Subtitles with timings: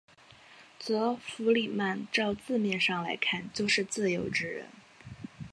[0.79, 4.65] 则弗里曼照字面上来看就是自由之人。